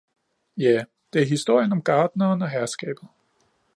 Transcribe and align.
Ja, 0.57 0.85
det 1.13 1.21
er 1.21 1.25
historien 1.25 1.71
om 1.71 1.81
gartneren 1.81 2.41
og 2.41 2.49
herskabet 2.49 3.03